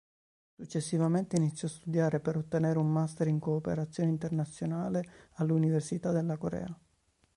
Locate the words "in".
3.27-3.37